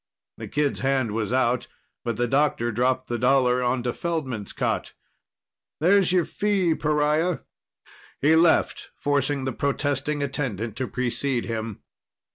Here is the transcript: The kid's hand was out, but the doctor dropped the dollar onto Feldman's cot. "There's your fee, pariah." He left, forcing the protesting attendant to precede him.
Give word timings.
The 0.39 0.47
kid's 0.47 0.79
hand 0.79 1.11
was 1.11 1.31
out, 1.31 1.67
but 2.03 2.17
the 2.17 2.25
doctor 2.25 2.71
dropped 2.71 3.07
the 3.07 3.19
dollar 3.19 3.61
onto 3.61 3.91
Feldman's 3.93 4.51
cot. 4.51 4.93
"There's 5.79 6.11
your 6.11 6.25
fee, 6.25 6.73
pariah." 6.73 7.41
He 8.19 8.35
left, 8.35 8.89
forcing 8.95 9.43
the 9.45 9.53
protesting 9.53 10.23
attendant 10.23 10.75
to 10.77 10.87
precede 10.87 11.45
him. 11.45 11.83